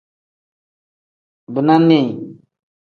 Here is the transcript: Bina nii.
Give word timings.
Bina 1.53 1.75
nii. 1.87 2.05